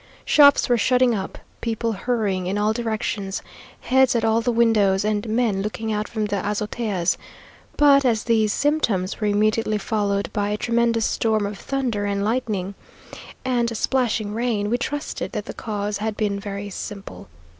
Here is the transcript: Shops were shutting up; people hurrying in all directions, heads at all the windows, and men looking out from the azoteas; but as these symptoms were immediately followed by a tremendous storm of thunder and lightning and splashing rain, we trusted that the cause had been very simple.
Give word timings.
Shops 0.25 0.67
were 0.67 0.79
shutting 0.79 1.13
up; 1.13 1.37
people 1.61 1.91
hurrying 1.91 2.47
in 2.47 2.57
all 2.57 2.73
directions, 2.73 3.43
heads 3.81 4.15
at 4.15 4.25
all 4.25 4.41
the 4.41 4.51
windows, 4.51 5.05
and 5.05 5.29
men 5.29 5.61
looking 5.61 5.93
out 5.93 6.07
from 6.07 6.25
the 6.25 6.37
azoteas; 6.37 7.17
but 7.77 8.03
as 8.03 8.23
these 8.23 8.51
symptoms 8.51 9.21
were 9.21 9.27
immediately 9.27 9.77
followed 9.77 10.33
by 10.33 10.49
a 10.49 10.57
tremendous 10.57 11.05
storm 11.05 11.45
of 11.45 11.59
thunder 11.59 12.05
and 12.05 12.25
lightning 12.25 12.73
and 13.45 13.77
splashing 13.77 14.33
rain, 14.33 14.71
we 14.71 14.79
trusted 14.79 15.33
that 15.33 15.45
the 15.45 15.53
cause 15.53 15.99
had 15.99 16.17
been 16.17 16.39
very 16.39 16.71
simple. 16.71 17.27